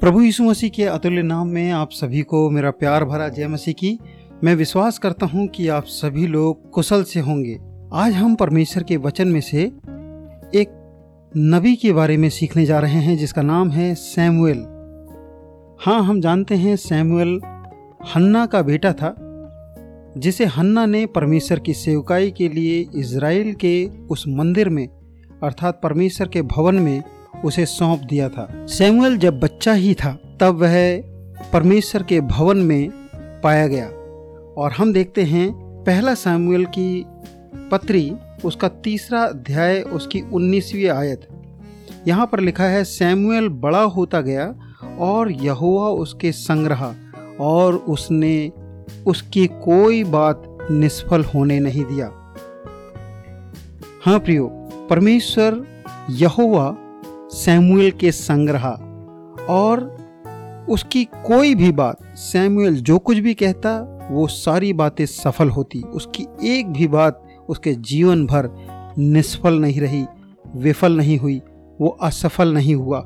[0.00, 3.74] प्रभु यीशु मसीह के अतुल्य नाम में आप सभी को मेरा प्यार भरा जय मसीह
[3.74, 3.98] की।
[4.44, 7.58] मैं विश्वास करता हूँ कि आप सभी लोग कुशल से होंगे।
[7.92, 9.62] आज हम परमेश्वर के वचन में से
[10.54, 14.64] एक नबी के बारे में सीखने जा रहे हैं, जिसका नाम है सैमुएल।
[15.80, 17.40] हाँ हम जानते हैं सैमुएल
[18.14, 19.14] हन्ना का बेटा था,
[20.18, 24.86] जिसे हन्ना ने परमेश्वर की सेवकाई के लिए इज़राइल के उस मंदिर में,
[25.42, 27.02] अर्थात परमेश्वर के भवन में
[27.44, 31.00] उसे सौंप दिया था। सैमुअल जब बच्चा ही था, तब वह
[31.52, 32.90] परमेश्वर के भवन में
[33.44, 33.86] पाया गया।
[34.58, 35.52] और हम देखते हैं,
[35.86, 37.04] पहला सैमुअल की
[37.70, 38.12] पत्री,
[38.44, 41.28] उसका तीसरा अध्याय, उसकी उन्नीसवीं आयत।
[42.08, 44.54] यहाँ पर लिखा है सैमुअल बड़ा होता गया
[44.98, 46.94] और यहोवा उसके संग्रह
[47.40, 48.52] और उसने
[49.06, 52.06] उसकी कोई बात निष्फल होने नहीं दिया।
[54.04, 54.46] हाँ प्रियो,
[54.90, 55.66] परमेश्वर
[56.10, 56.76] यहोवा
[57.32, 58.66] सैमुअल के संग्रह
[59.50, 60.00] और
[60.68, 66.26] उसकी कोई भी बात सैमुअल जो कुछ भी कहता, वो सारी बातें सफल होती। उसकी
[66.44, 68.50] एक भी बात उसके जीवन भर
[68.98, 70.04] निष्फल नहीं रही,
[70.56, 71.40] विफल नहीं हुई,
[71.80, 73.00] वो असफल नहीं हुआ।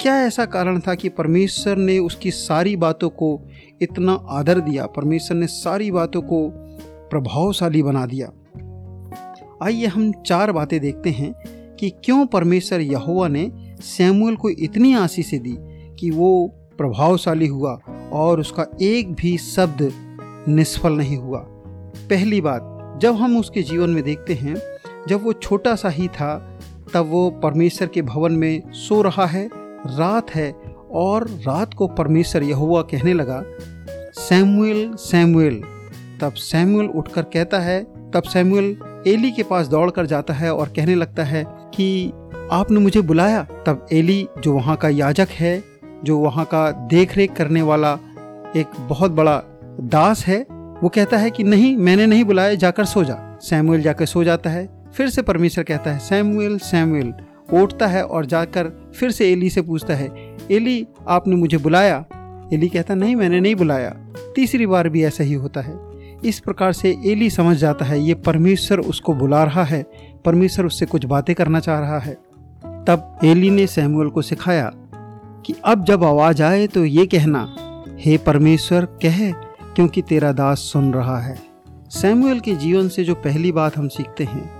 [0.00, 3.40] क्या ऐसा कारण था कि परमेश्वर ने उसकी सारी बातों को
[3.82, 4.86] इतना आदर दिया?
[4.86, 6.48] परमेश्वर ने सारी बातों को
[7.10, 8.32] प्रभावशाली बना दिया।
[9.62, 11.34] आइए हम चार बातें देखते हैं
[11.76, 15.56] कि क्यों परमेश्वर यहुआ ने सैमुअल को इतनी आशीष दी
[15.94, 17.78] कि वो प्रभावशाली हुआ
[18.12, 19.92] और उसका एक भी शब्द
[20.48, 21.38] निष्फल नहीं हुआ।
[21.96, 24.56] पहली बात, जब हम उसके जीवन में देखते हैं,
[25.08, 26.58] जब वो छोटा सा ही था,
[26.94, 29.50] तब वो परमेश्वर के भवन में सो रहा है,
[29.86, 30.52] रात है
[30.90, 33.42] और रात को परमेश्वर यहुआ कहने लगा
[34.12, 35.62] सैमुअल सैमुअल
[36.20, 40.94] तब सैमुअल उठकर कहता है, तब सैमुअल एली के पास दौड़कर जाता है और कहने
[40.94, 42.12] लगता है कि
[42.52, 45.64] आपने मुझे बुलाया, तब एली, जो वहाँ का याजक है,
[46.04, 47.98] जो वहाँ का देख रेख करने वाला
[48.56, 49.42] एक बहुत बड़ा
[49.80, 50.46] दास है,
[50.82, 54.50] वो कहता है कि नहीं, मैंने नहीं बुलाया, जाकर सो जा। सैमुअल जाकर सो जाता
[54.50, 57.14] है, फिर से परमेश्वर कहता है सैमुअल सैमुअल
[57.62, 62.04] उठता है और जाकर फिर से एली से पूछता है, एली, आपने मुझे बुलाया?
[62.52, 63.96] एली कहता, नहीं, मैंने नहीं बुलाया।
[64.36, 65.78] तीसरी बार भी ऐसा ही होता है।
[66.24, 69.86] इस प्रकार से एली समझ जाता है, ये परमेश्वर उसको बुला रहा है,
[70.24, 72.25] परमेश्वर उससे कुछ बातें करना चाह रहा है।
[72.86, 74.70] तब एली ने सैमुअल को सिखाया
[75.46, 77.56] कि अब जब आवाज़ आए तो ये कहना,
[78.00, 79.30] हे परमेश्वर, कह,
[79.74, 81.38] क्योंकि तेरा दास सुन रहा है।
[81.90, 84.50] सैमुअल के जीवन से जो पहली बात हम सीखते हैं,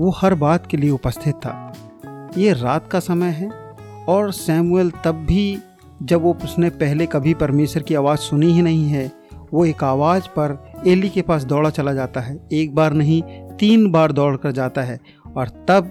[0.00, 1.72] वो हर बात के लिए उपस्थित था।
[2.38, 3.50] ये रात का समय है
[4.08, 5.58] और सैमुअल तब भी,
[6.02, 9.10] जब वो उसने पहले कभी परमेश्वर की आवाज़ सुनी ही नहीं है,
[9.54, 13.22] वो एक आवाज़ पर एली के पास दौड़ा चला जाता है। एक बार नहीं,
[13.58, 15.00] तीन बार दौड़ कर जाता है
[15.36, 15.90] और तब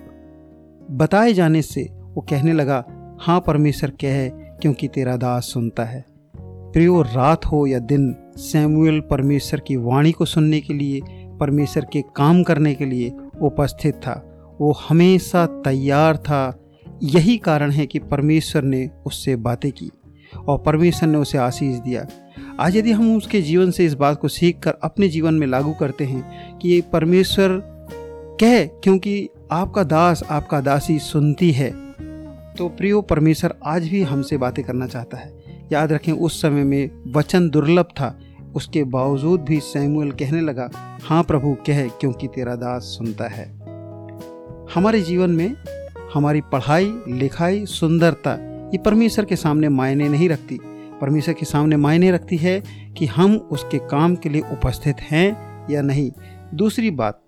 [0.92, 2.86] बताए जाने से वो कहने लगा
[3.22, 6.06] हाँ परमेश्वर कह क्योंकि तेरा दास सुनता है।
[6.38, 11.02] प्रियो, रात हो या दिन सैमुअल परमेश्वर की वाणी को सुनने के लिए,
[11.40, 14.28] परमेश्वर के काम करने के लिए उपस्थित था।
[14.62, 16.60] वो हमेशा तैयार था।
[17.04, 19.92] यही कारण है कि परमेश्वर ने उससे बातें की
[20.48, 22.06] और परमेश्वर ने उसे आशीष दिया।
[22.60, 25.74] आज यदि हम उसके जीवन से इस बात को सीख कर अपने जीवन में लागू
[25.74, 27.62] करते हैं कि परमेश्वर
[28.42, 31.72] कह क्योंकि आपका दास आपका दासी सुनती है।
[32.58, 36.90] तो प्रियो, परमेश्वर आज भी हमसे बातें करना चाहता है। याद रखें, उस समय में
[37.12, 38.20] वचन दुर्लभ था।
[38.56, 40.70] उसके बावजूद भी सैमुअल कहने लगा
[41.04, 43.46] हाँ प्रभु, कह, क्योंकि तेरा दास सुनता है।
[44.76, 45.56] हमारे जीवन में
[46.14, 48.32] हमारी पढ़ाई, लिखाई, सुंदरता,
[48.74, 50.60] ये परमेश्वर के सामने मायने नहीं रखती।
[51.02, 52.64] परमेश्वर के सामने मायने रखती है
[52.98, 55.38] कि हम उसके काम के लिए उपस्थित हैं
[55.70, 56.12] या नहीं।
[56.54, 57.21] दूसरी बात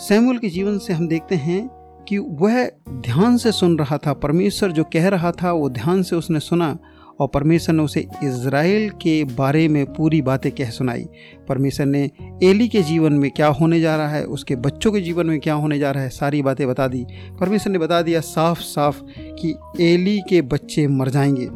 [0.00, 1.68] सैमुअल के जीवन से हम देखते हैं
[2.08, 6.16] कि वह ध्यान से सुन रहा था, परमेश्वर जो कह रहा था, वो ध्यान से
[6.16, 6.78] उसने सुना
[7.20, 11.06] और परमेश्वर ने उसे इज़राइल के बारे में पूरी बातें कह सुनाई।
[11.48, 12.10] परमेश्वर ने
[12.42, 15.54] एली के जीवन में क्या होने जा रहा है, उसके बच्चों के जीवन में क्या
[15.54, 17.06] होने जा रहा है, सारी बातें बता दी।
[17.40, 21.48] परमेश्वर ने बता दिया साफ़ साफ़ कि एली के बच्चे मर जाएँगे।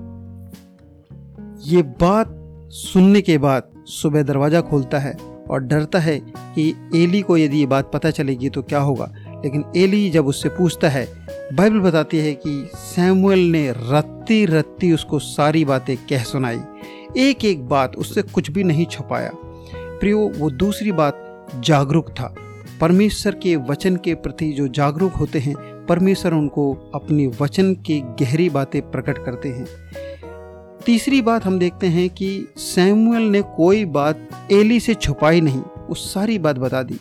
[1.76, 2.40] ये बात
[2.70, 7.66] सुनने के बाद सुबह दरवाज़ा खोलता है। और डरता है कि एली को यदि ये
[7.66, 9.12] बात पता चलेगी तो क्या होगा।
[9.44, 11.08] लेकिन एली जब उससे पूछता है,
[11.54, 16.60] बाइबल बताती है कि सैमुअल ने रत्ती रत्ती उसको सारी बातें कह सुनाई।
[17.16, 19.30] एक एक बात उससे कुछ भी नहीं छुपाया।
[19.74, 22.34] प्रियो, वो दूसरी बात जागरूक था।
[22.80, 28.50] परमेश्वर के वचन के प्रति जो जागरूक होते हैं, परमेश्वर उनको अपनी वचन की गहरी
[28.50, 29.66] बातें प्रकट करते हैं।
[30.86, 35.94] तीसरी बात हम देखते हैं कि सैमुअल ने कोई बात एली से छुपाई नहीं, वो
[35.94, 36.98] सारी बात बता दी।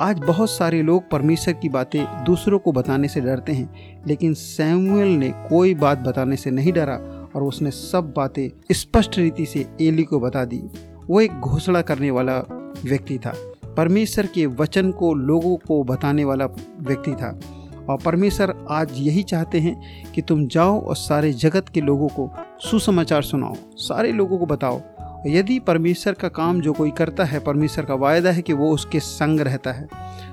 [0.00, 5.08] आज बहुत सारे लोग परमेश्वर की बातें दूसरों को बताने से डरते हैं, लेकिन सैमुअल
[5.08, 10.02] ने कोई बात बताने से नहीं डरा और उसने सब बातें स्पष्ट रीति से एली
[10.02, 10.62] को बता दी।
[11.10, 12.38] वो एक घोषणा करने वाला
[12.84, 13.34] व्यक्ति था।
[13.76, 16.46] परमेश्वर के वचन को लोगों को बताने वाला
[16.80, 17.40] व्यक्ति था।
[17.88, 22.30] और परमेश्वर आज यही चाहते हैं कि तुम जाओ और सारे जगत के लोगों को
[22.60, 24.80] सुसमाचार सुनाओ, सारे लोगों को बताओ,
[25.26, 29.00] यदि परमेश्वर का काम जो कोई करता है, परमेश्वर का वायदा है कि वो उसके
[29.00, 29.88] संग रहता है।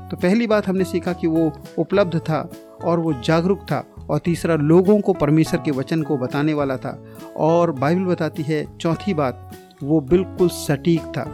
[0.10, 2.50] तो पहली बात हमने सीखा कि वो उपलब्ध था
[2.86, 6.98] और वो जागरूक था और तीसरा लोगों को परमेश्वर के वचन को बताने वाला था
[7.38, 9.52] और बाइबल बताती है, चौथी बात,
[9.84, 11.26] वो बिल्कुल सटीक था।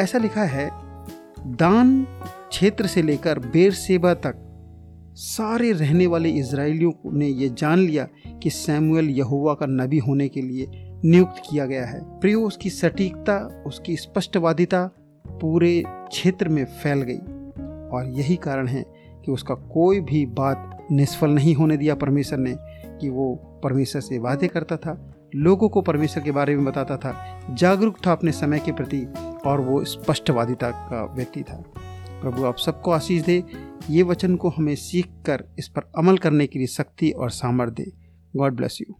[0.00, 0.70] ऐसा लिखा है,
[1.46, 2.06] दान
[2.50, 4.48] क्षेत्र से लेकर बेर सेवा तक
[5.14, 8.08] सारे रहने वाले इसराइलियों ने यह जान लिया
[8.42, 10.66] कि सैमुअल यहुआ का नबी होने के लिए
[11.04, 14.90] नियुक्त किया गया है। प्रियो, उसकी सटीकता, उसकी स्पष्टवादिता
[15.28, 17.18] पूरे क्षेत्र में फैल गई।
[17.88, 18.84] और यही कारण है
[19.24, 22.56] कि उसका कोई भी बात निष्फल नहीं होने दिया परमेश्वर ने,
[23.00, 27.40] कि वो परमेश्वर से वादे करता था, लोगों को परमेश्वर के बारे में बताता था,
[27.50, 29.06] जागरूक था अपने समय के प्रति,
[29.46, 31.64] और वो स्पष्टवादिता का व्यक्ति था।
[32.22, 33.42] प्रभु, आप सबको आशीष दे।
[33.90, 37.82] ये वचन को हमें सीख कर इस पर अमल करने के लिए शक्ति और सामर्थ्य
[37.82, 37.92] दे।
[38.36, 38.94] God bless you